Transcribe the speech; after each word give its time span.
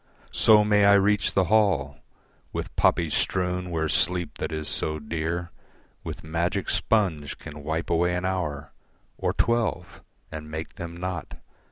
So 0.31 0.63
may 0.63 0.83
I 0.85 0.93
reach 0.93 1.35
the 1.35 1.43
hall 1.43 1.99
With 2.51 2.75
poppies 2.75 3.13
strewn 3.13 3.69
where 3.69 3.87
sleep 3.87 4.39
that 4.39 4.51
is 4.51 4.67
so 4.67 4.97
dear 4.97 5.51
With 6.03 6.23
magic 6.23 6.71
sponge 6.71 7.37
can 7.37 7.61
wipe 7.63 7.91
away 7.91 8.15
an 8.15 8.25
hour 8.25 8.71
Or 9.19 9.31
twelve 9.31 10.01
and 10.31 10.49
make 10.49 10.77
them 10.77 10.97
naught. 10.97 11.35